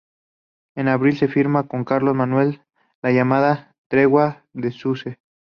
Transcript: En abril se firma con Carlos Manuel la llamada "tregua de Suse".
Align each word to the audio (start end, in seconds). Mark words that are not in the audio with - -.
En 0.73 0.87
abril 0.87 1.15
se 1.15 1.27
firma 1.27 1.67
con 1.67 1.83
Carlos 1.85 2.15
Manuel 2.15 2.63
la 3.03 3.11
llamada 3.11 3.75
"tregua 3.87 4.43
de 4.51 4.71
Suse". 4.71 5.19